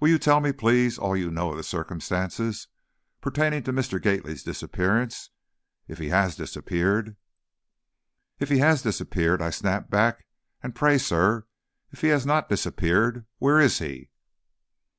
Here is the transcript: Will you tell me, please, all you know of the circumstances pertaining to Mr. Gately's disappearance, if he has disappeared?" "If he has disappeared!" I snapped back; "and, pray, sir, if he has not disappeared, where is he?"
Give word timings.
Will 0.00 0.08
you 0.08 0.18
tell 0.18 0.40
me, 0.40 0.50
please, 0.52 0.96
all 0.96 1.14
you 1.14 1.30
know 1.30 1.50
of 1.50 1.58
the 1.58 1.62
circumstances 1.62 2.68
pertaining 3.20 3.64
to 3.64 3.70
Mr. 3.74 4.00
Gately's 4.00 4.42
disappearance, 4.42 5.28
if 5.86 5.98
he 5.98 6.08
has 6.08 6.34
disappeared?" 6.34 7.16
"If 8.38 8.48
he 8.48 8.60
has 8.60 8.80
disappeared!" 8.80 9.42
I 9.42 9.50
snapped 9.50 9.90
back; 9.90 10.24
"and, 10.62 10.74
pray, 10.74 10.96
sir, 10.96 11.44
if 11.90 12.00
he 12.00 12.06
has 12.08 12.24
not 12.24 12.48
disappeared, 12.48 13.26
where 13.40 13.60
is 13.60 13.78
he?" 13.78 14.08